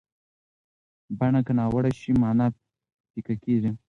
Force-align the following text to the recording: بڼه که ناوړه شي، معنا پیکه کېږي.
بڼه 1.19 1.39
که 1.45 1.53
ناوړه 1.59 1.91
شي، 1.99 2.11
معنا 2.21 2.45
پیکه 3.11 3.35
کېږي. 3.43 3.71